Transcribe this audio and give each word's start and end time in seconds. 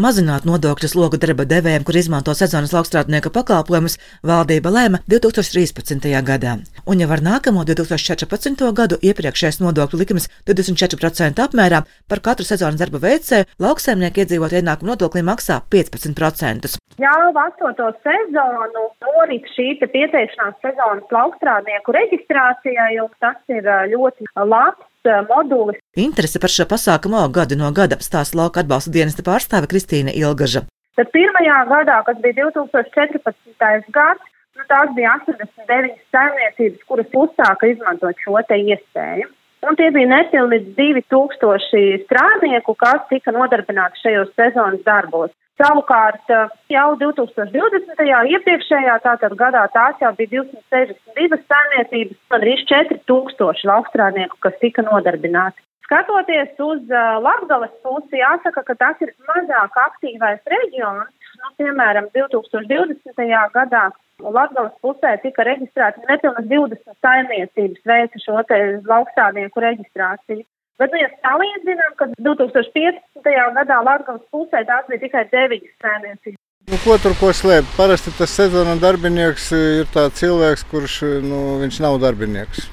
Mazināt 0.00 0.46
nodokļu 0.48 0.88
slogu 0.88 1.18
darba 1.20 1.44
devējiem, 1.44 1.82
kur 1.84 1.96
izmanto 2.00 2.32
sezonas 2.32 2.70
laukstrādnieka 2.72 3.28
pakalpojumus, 3.28 3.98
valdība 4.24 4.70
lēma 4.72 5.02
2013. 5.04 6.06
gadā. 6.24 6.54
Un 6.88 7.02
jau 7.02 7.08
ar 7.12 7.20
nākamo 7.20 7.60
2014. 7.68 8.64
gadu 8.72 8.96
iepriekšējais 9.04 9.60
nodokļu 9.60 10.00
likums 10.00 10.30
24% 10.48 11.44
apmērā 11.44 11.82
par 12.08 12.22
katru 12.24 12.48
sezonas 12.48 12.80
darba 12.80 13.02
veicēju 13.04 13.50
lauksaimnieku 13.60 14.24
iedzīvot 14.24 14.56
ienākumu 14.62 14.94
nodokli 14.94 15.20
maksā 15.28 15.60
15%. 15.68 16.72
Jau 17.02 17.28
astoto 17.44 17.90
sezonu 18.00 18.86
norit 19.04 19.44
šī 19.52 19.74
pieteikšanās 19.82 20.56
sezonas 20.64 21.12
laukstrādnieku 21.12 21.92
reģistrācijai, 21.98 22.96
un 23.04 23.12
tas 23.20 23.36
ir 23.52 23.68
ļoti 23.92 24.32
labs 24.40 24.88
modulis. 25.28 25.80
Interese 25.96 26.40
par 26.42 26.52
šo 26.52 26.66
pasākumu 26.70 27.18
aug 27.22 27.34
gadu 27.34 27.58
no 27.58 27.70
gada, 27.74 27.98
stāsta 28.00 28.38
lauka 28.38 28.62
atbalsta 28.62 28.92
dienesta 28.94 29.24
pārstāve 29.26 29.70
Kristīna 29.70 30.14
Ilgaža. 30.14 30.64
Tad 30.96 31.08
pirmajā 31.14 31.58
gadā, 31.70 32.02
kas 32.06 32.18
bija 32.24 32.48
2014. 32.52 33.92
gads, 33.96 34.24
nu, 34.56 34.64
tās 34.68 34.90
bija 34.96 35.14
89 35.24 35.94
saimniecības, 36.12 36.82
kuras 36.88 37.14
uzsāka 37.24 37.70
izmantot 37.72 38.18
šo 38.24 38.42
te 38.48 38.58
iespēju. 38.60 39.30
Un 39.62 39.78
tie 39.78 39.92
bija 39.94 40.10
nepilni 40.10 40.58
2000 40.76 42.02
strādnieku, 42.04 42.74
kas 42.74 43.04
tika 43.10 43.32
nodarbināti 43.34 44.02
šajos 44.02 44.32
sezonas 44.34 44.82
darbos. 44.86 45.30
Savukārt 45.60 46.30
jau 46.72 46.86
2020. 47.00 48.06
iepriekšējā 48.34 48.94
tātad 49.04 49.34
gadā 49.36 49.66
tās 49.74 49.98
jau 50.00 50.12
bija 50.16 50.40
262 50.40 51.38
saimniecības, 51.44 52.16
gandrīz 52.32 52.64
4000 52.70 53.68
laukstrādnieku, 53.68 54.40
kas 54.40 54.56
tika 54.64 54.84
nodarbināti. 54.86 55.60
Skatoties 55.84 56.56
uz 56.62 56.86
uh, 56.88 57.18
Latgales 57.20 57.72
pusi, 57.84 58.16
jāsaka, 58.16 58.62
ka 58.64 58.74
tas 58.80 59.02
ir 59.04 59.12
mazāk 59.28 59.76
aktīvais 59.82 60.40
reģions. 60.48 61.10
Nu, 61.42 61.50
piemēram, 61.60 62.08
2020. 62.16 63.20
gadā 63.52 63.90
Latgales 64.22 64.72
pusē 64.80 65.16
tika 65.20 65.44
reģistrēti 65.44 66.06
nepilnas 66.08 66.48
20 66.48 66.96
saimniecības 67.04 67.84
veica 67.92 68.24
šo 68.24 68.40
te 68.48 68.60
laukstādnieku 68.88 69.64
reģistrāciju. 69.66 70.46
Bet, 70.80 70.92
nu, 70.92 71.00
ja 71.02 71.10
salīdzinām, 71.20 71.96
ka 72.00 72.08
2015. 72.18 73.28
gadā 73.58 73.80
Latvijas 73.84 74.24
pusē 74.32 74.64
tās 74.68 74.88
bija 74.88 75.02
tikai 75.04 75.26
9 75.32 75.68
saimniecības. 75.84 76.38
Nu, 76.70 76.78
ko 76.84 76.96
tur 77.02 77.16
ko 77.18 77.32
slēpt? 77.34 77.74
Parasti 77.76 78.12
tas 78.16 78.32
sezonas 78.38 78.80
darbinieks 78.82 79.50
ir 79.56 79.90
cilvēks, 80.20 80.64
kurš 80.70 81.00
nu, 81.26 81.42
nav 81.82 81.98
darbinieks. 82.02 82.68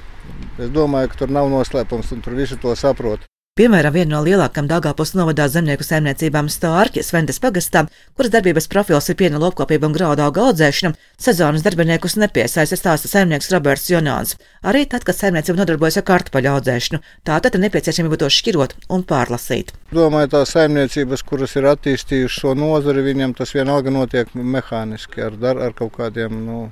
Es 0.60 0.70
domāju, 0.72 1.10
ka 1.10 1.22
tur 1.22 1.34
nav 1.34 1.50
noslēpums, 1.52 2.12
un 2.14 2.22
tur 2.24 2.38
visi 2.38 2.58
to 2.60 2.74
saprot. 2.78 3.29
Piemēram, 3.58 3.90
viena 3.90 4.12
no 4.14 4.18
lielākajām 4.22 4.68
Dāngāpils 4.70 5.10
novadā 5.18 5.48
zemnieku 5.50 5.82
saimniecībām 5.82 6.46
Stārķa 6.54 7.02
Svendes 7.02 7.40
pagastā, 7.42 7.80
kuras 8.14 8.30
darbības 8.30 8.68
profils 8.70 9.10
ir 9.10 9.16
piena 9.18 9.40
lopkopība 9.42 9.88
un 9.88 9.96
graudu 9.96 10.22
auga 10.22 10.44
audzēšana, 10.46 10.92
sezonas 11.18 11.64
darbiniekus 11.66 12.14
nepiesaista 12.22 12.78
stāsta 12.78 13.10
saimnieks 13.10 13.50
Roberts 13.50 13.88
Jonāns. 13.90 14.36
Arī 14.62 14.84
tad, 14.92 15.02
kad 15.02 15.18
saimniecība 15.18 15.58
nodarbojas 15.64 15.98
ar 15.98 16.06
kartupeļu 16.12 16.52
audzēšanu, 16.52 17.02
tātad 17.26 17.58
ir 17.58 17.64
nepieciešamība 17.64 18.20
to 18.22 18.30
šķirot 18.36 18.76
un 18.86 19.02
pārlasīt. 19.10 19.74
Domāju, 19.90 20.30
tās 20.36 20.54
saimniecības, 20.54 21.26
kuras 21.26 21.58
ir 21.58 21.66
attīstījušas 21.72 22.44
šo 22.44 22.54
nozari, 22.54 23.02
viņiem 23.10 23.34
tas 23.34 23.56
vienalga 23.58 23.90
notiek 23.90 24.30
mehāniski 24.38 25.26
ar, 25.26 25.34
dar, 25.42 25.58
ar 25.58 25.74
kaut 25.74 25.98
kādiem. 25.98 26.38
Nu, 26.46 26.62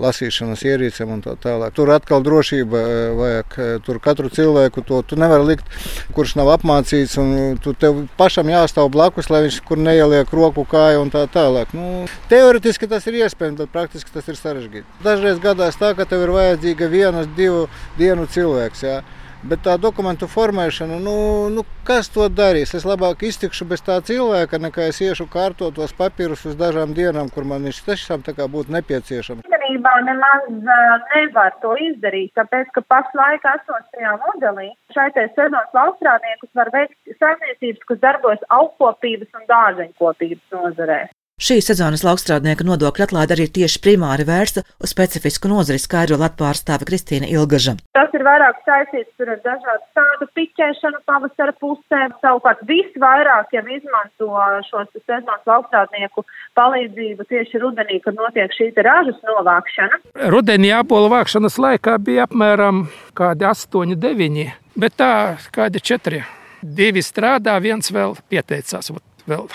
lasīšanas 0.00 0.64
ierīcēm 0.66 1.12
un 1.16 1.22
tā 1.24 1.34
tālāk. 1.40 1.74
Tur 1.76 1.92
atkal 1.94 2.22
drošība 2.24 2.80
e, 2.80 3.00
vajag. 3.18 3.56
E, 3.56 3.68
tur 3.86 4.00
katru 4.02 4.30
cilvēku 4.32 4.84
to 4.86 5.00
tu 5.06 5.18
nevar 5.20 5.44
likt, 5.46 5.68
kurš 6.16 6.36
nav 6.40 6.50
apmācīts, 6.56 7.16
un 7.22 7.58
tu 7.62 7.74
tev 7.78 8.04
pašam 8.18 8.50
jāstāv 8.52 8.90
blakus, 8.94 9.30
lai 9.32 9.44
viņš 9.46 9.60
kur 9.68 9.80
neieliek 9.80 10.30
roku, 10.34 10.66
kāju 10.68 11.04
un 11.04 11.12
tā 11.14 11.26
tālāk. 11.30 11.74
Nu, 11.76 12.04
teoretiski 12.30 12.90
tas 12.90 13.06
ir 13.10 13.20
iespējams, 13.22 13.64
bet 13.64 13.74
praktiski 13.74 14.14
tas 14.14 14.30
ir 14.30 14.40
sarežģīti. 14.40 15.02
Dažreiz 15.04 15.42
gadās 15.42 15.78
tā, 15.80 15.94
ka 15.98 16.08
tev 16.08 16.26
ir 16.26 16.34
vajadzīga 16.34 16.90
vienas, 16.90 17.30
divu 17.38 17.68
dienu 17.98 18.26
cilvēks. 18.30 18.86
Jā. 18.86 19.02
Bet 19.44 19.60
tā 19.60 19.74
dokumentu 19.76 20.24
formēšana, 20.24 20.96
nu, 21.04 21.14
nu, 21.52 21.66
kas 21.84 22.08
to 22.08 22.30
darīs? 22.32 22.72
Es 22.78 22.86
labāk 22.88 23.26
iztikšu 23.28 23.66
bez 23.68 23.84
tā 23.84 23.98
cilvēka, 24.00 24.56
nekā 24.56 24.88
es 24.88 25.02
iešu 25.04 25.26
kārtot 25.28 25.76
tos 25.76 25.92
papīrus 25.98 26.46
uz 26.48 26.56
dažām 26.56 26.96
dienām, 26.96 27.28
kur 27.28 27.44
man 27.44 27.68
viņš 27.68 27.82
tiešām 27.84 28.24
būtu 28.24 28.72
nepieciešams. 28.72 29.53
Īstenībā 29.64 29.92
nemaz 30.04 30.48
nevar 30.52 31.54
to 31.62 31.72
izdarīt, 31.80 32.34
tāpēc, 32.36 32.68
ka 32.76 32.82
pašlaik 32.92 33.46
esošajā 33.48 34.12
modelī 34.20 34.68
šai 34.92 35.06
sezonas 35.16 35.72
laustrādniekus 35.72 36.50
var 36.58 36.68
veikt 36.74 37.16
saimniecības, 37.16 37.86
kas 37.88 38.02
darbojas 38.02 38.44
augkopības 38.58 39.40
un 39.40 39.46
dārzeņkopības 39.48 40.52
nozarē. 40.52 41.00
Šī 41.34 41.56
sezonas 41.66 42.04
laukstrādnieka 42.06 42.62
nodokļa 42.62 43.08
atlaide 43.08 43.34
arī 43.34 43.48
tieši 43.50 43.80
primāri 43.82 44.22
vērsta 44.22 44.62
uz 44.78 44.92
specifisku 44.92 45.48
nozari, 45.50 45.80
skaidro 45.82 46.14
Latvijas 46.20 46.62
Kristīna 46.86 47.26
Ilgaža. 47.26 47.74
Tas 47.98 48.14
ir 48.14 48.22
vairāk 48.22 48.60
saistīts 48.62 49.24
ar 49.24 49.32
dažādu 49.42 49.82
tādu 49.98 50.28
piķēšanu 50.38 51.02
pavasara 51.10 51.56
pusē. 51.58 52.04
Savukārt 52.22 52.62
visvairāk 52.70 53.50
jau 53.50 53.64
izmanto 53.66 54.30
šo 54.68 54.84
sezonas 54.92 55.42
laukstrādnieku 55.50 56.22
palīdzību 56.54 57.26
tieši 57.26 57.64
rudenī, 57.66 57.98
kad 58.06 58.14
notiek 58.14 58.54
šī 58.54 58.70
ražas 58.78 59.18
novākšana. 59.26 60.00
Rudenī 60.30 60.70
apolu 60.78 61.10
vākšanas 61.16 61.58
laikā 61.58 61.98
bija 61.98 62.28
apmēram 62.28 62.86
kādi 63.18 63.50
8, 63.50 63.98
9, 63.98 64.48
bet 64.78 65.00
tā 65.02 65.12
kādi 65.50 65.82
4. 65.82 66.24
Divi 66.62 67.02
strādā, 67.02 67.58
viens 67.58 67.90
vēl 67.90 68.14
pieteicās. 68.30 68.94
Vēl 69.26 69.48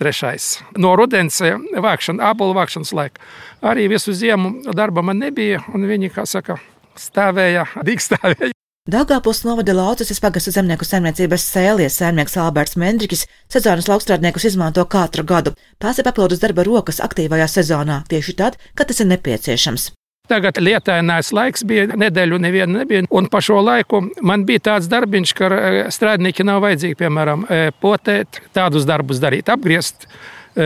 trešais. 0.00 0.60
No 0.80 0.94
rudens 0.98 1.40
eh, 1.44 1.58
vākšana, 1.76 2.32
apelu 2.32 2.56
vākšanas 2.56 2.94
laika. 2.96 3.20
Arī 3.60 3.90
visu 3.92 4.16
ziemu 4.16 4.72
darba 4.76 5.04
man 5.04 5.20
nebija, 5.20 5.60
un 5.74 5.84
viņi, 5.88 6.12
kā 6.16 6.24
saka, 6.28 6.58
stāvēja, 6.98 7.68
dīkstāvēja. 7.88 8.54
Dāngāpils 8.90 9.44
novada 9.44 9.74
laucas 9.76 10.18
pagasta 10.24 10.50
zemnieku 10.54 10.86
saimniecības 10.88 11.44
sēlies 11.52 12.00
saimnieks 12.00 12.38
Alberts 12.40 12.78
Mendriķis 12.80 13.26
sezonas 13.52 13.86
laukstrādniekus 13.92 14.48
izmanto 14.48 14.82
katru 14.88 15.22
gadu. 15.22 15.52
Ir 15.84 16.02
papildus 16.08 16.40
darba 16.40 16.64
rokas 16.66 16.98
aktīvajā 17.04 17.46
sezonā, 17.60 18.02
tieši 18.08 18.38
tad, 18.40 18.56
kad 18.74 18.88
tas 18.88 19.04
ir 19.04 19.12
nepieciešams. 19.12 19.90
Tagad 20.30 20.60
lietainais 20.62 21.32
laiks 21.34 21.64
bija, 21.66 21.88
nedēļu 21.98 22.38
neviena 22.38 22.80
nebija. 22.80 23.02
Un 23.10 23.26
pa 23.30 23.40
šo 23.42 23.58
laiku 23.66 24.04
man 24.22 24.44
bija 24.46 24.62
tāds 24.70 24.90
darbiņš, 24.90 25.32
ka 25.34 25.48
eh, 25.56 25.78
strādnieki 25.90 26.46
nav 26.46 26.62
vajadzīgi, 26.62 26.98
piemēram, 27.00 27.46
eh, 27.50 27.70
potēt, 27.82 28.42
tādus 28.54 28.86
darbus 28.86 29.22
darīt, 29.22 29.50
apgriezt 29.50 30.06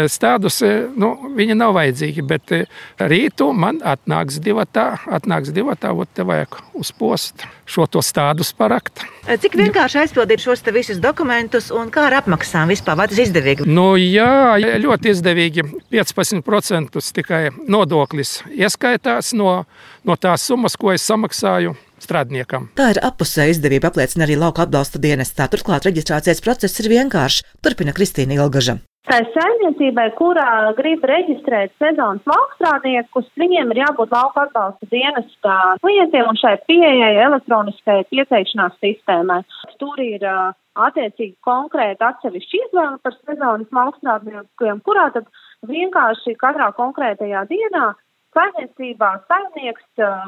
stādus 0.09 0.61
eh, 0.65 0.87
nu, 0.97 1.13
viņi 1.37 1.57
nav 1.59 1.75
vajadzīgi. 1.77 2.25
Bet 2.27 2.55
eh, 2.57 2.65
rītu 2.99 3.51
man 3.53 3.81
atnāks 3.85 4.41
divatā, 4.43 4.95
atnāks 5.07 5.53
divatā, 5.55 5.93
ot 5.93 6.11
te 6.15 6.27
vajag 6.27 6.59
uz 6.81 6.93
postu 6.97 7.49
šo 7.69 7.87
to 7.89 8.03
stādus 8.05 8.53
parakt. 8.57 9.05
Cik 9.25 9.57
vienkārši 9.57 10.03
aizpildīt 10.03 10.43
šos 10.45 10.65
visus 10.75 11.01
dokumentus 11.01 11.71
un 11.73 11.89
kā 11.93 12.09
ar 12.11 12.19
apmaksām 12.21 12.73
vispār? 12.73 12.99
Vai 13.01 13.09
tas 13.09 13.23
izdevīgi? 13.25 13.69
Nu, 13.69 13.95
jā, 13.97 14.57
ļoti 14.85 15.15
izdevīgi. 15.15 15.65
15% 15.95 17.01
tikai 17.17 17.43
nodoklis 17.69 18.43
ieskaitās 18.53 19.33
no, 19.39 19.65
no 20.05 20.17
tās 20.21 20.45
summas, 20.45 20.77
ko 20.77 20.93
es 20.93 21.05
samaksāju 21.09 21.75
strādniekam. 22.05 22.69
Tā 22.77 22.91
ir 22.95 23.01
apusēja 23.05 23.57
izdevība, 23.57 23.89
apliecina 23.93 24.29
arī 24.29 24.37
lauka 24.41 24.67
atbalsta 24.67 25.01
dienestā. 25.01 25.49
Turklāt 25.53 25.89
reģistrācijas 25.89 26.45
process 26.45 26.83
ir 26.83 26.93
vienkāršs, 26.93 27.47
turpina 27.65 27.97
Kristīna 27.97 28.37
Ilgaža. 28.43 28.83
Tā 29.05 29.19
saimniecībai, 29.35 30.07
kurā 30.17 30.73
grib 30.79 31.03
reģistrēt 31.05 31.75
sezonas 31.77 32.25
laukstrādniekus, 32.31 33.27
viņiem 33.37 33.75
ir 33.75 33.81
jābūt 33.83 34.15
lauka 34.17 34.47
atbalsta 34.47 34.89
dienestā 34.89 35.57
klientiem 35.83 36.31
un 36.31 36.39
šai 36.41 36.55
pieejai 36.65 37.11
elektroniskai 37.27 37.99
pieteikšanās 38.09 38.79
sistēmai. 38.81 39.43
Tur 39.83 40.01
ir 40.01 40.25
uh, 40.25 40.57
attiecīgi 40.87 41.37
konkrēti 41.45 42.01
atsevišķi 42.09 42.63
izvēle 42.63 42.97
par 43.05 43.19
sezonas 43.19 43.77
laukstrādniekiem, 43.77 44.81
kurā 44.89 45.11
tad 45.19 45.29
vienkārši 45.69 46.39
katrā 46.41 46.71
konkrētajā 46.81 47.45
dienā 47.53 47.91
saimniecībā 48.33 49.13
saimnieks 49.29 50.01
uh, 50.01 50.25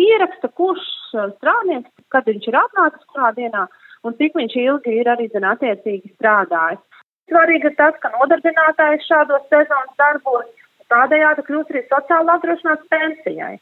pieraksta, 0.00 0.48
kurš 0.56 0.88
strādnieks, 1.36 1.92
kad 2.08 2.24
viņš 2.24 2.48
ir 2.48 2.60
atnācis 2.64 3.12
kurā 3.12 3.34
dienā 3.36 3.68
un 4.04 4.16
cik 4.16 4.36
viņš 4.40 4.58
ilgi 4.64 4.98
ir 5.00 5.12
arī 5.12 5.28
zin, 5.32 5.44
attiecīgi 5.48 6.16
strādājis. 6.16 6.80
Svarīgi 7.32 7.70
ir 7.70 7.76
tas, 7.78 7.94
ka 8.02 8.10
nodarbinātājs 8.14 9.06
šādos 9.08 9.46
sezonas 9.52 9.94
darbos 10.00 10.50
tādējādi 10.92 11.46
kļūst 11.46 11.72
arī 11.72 11.84
sociāli 11.88 12.34
apdrošināts 12.34 12.90
pensijai. 12.92 13.54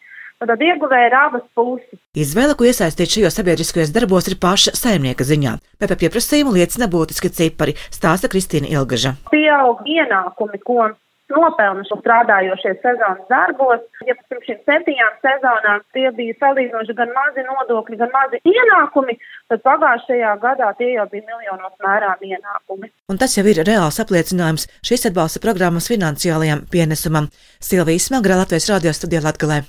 Tad 0.42 0.58
ieguvēja 0.58 1.06
ir 1.06 1.14
abas 1.14 1.44
puses. 1.54 2.00
Izvēle, 2.18 2.56
ko 2.58 2.66
iesaistīt 2.66 3.12
šajos 3.14 3.36
sabiedriskajos 3.38 3.92
darbos, 3.94 4.26
ir 4.26 4.40
paša 4.42 4.72
saimnieka 4.74 5.22
ziņā, 5.28 5.52
bet 5.78 5.92
par 5.92 6.00
pieprasījumu 6.00 6.56
liecina 6.56 6.88
būtiski 6.90 7.30
cipari, 7.30 7.76
stāsta 7.94 8.26
Kristīna 8.32 8.66
Ilgaža. 8.72 9.14
Pieaug 9.30 9.86
ienākumi, 9.86 10.58
ko 10.66 10.88
nopelnuši 11.34 11.98
strādājošie 12.00 12.74
sezonas 12.82 13.26
darbos. 13.32 13.82
Ja 14.08 14.16
pirms 14.28 14.46
šīm 14.48 14.60
septiņām 14.68 15.18
sezonām 15.24 15.84
tie 15.96 16.06
bija 16.16 16.38
salīdzinoši 16.42 16.96
gan 17.00 17.12
mazi 17.16 17.44
nodokļi, 17.48 18.00
gan 18.02 18.14
mazi 18.14 18.42
ienākumi, 18.52 19.18
tad 19.52 19.64
pagājušajā 19.66 20.32
gadā 20.44 20.72
tie 20.78 20.92
jau 20.94 21.06
bija 21.12 21.28
miljonos 21.28 21.76
mērām 21.84 22.26
ienākumi. 22.30 22.92
Un 23.12 23.20
tas 23.20 23.36
jau 23.38 23.46
ir 23.48 23.62
reāls 23.66 24.00
apliecinājums 24.02 24.68
šīs 24.86 25.08
atbalsta 25.10 25.42
programmas 25.44 25.90
finansiālajam 25.92 26.66
pienesumam. 26.72 27.30
Silvijas 27.62 28.10
Smagra 28.10 28.42
Latvijas 28.42 28.70
radio 28.72 28.94
studijā 28.96 29.24
Latgalē. 29.24 29.62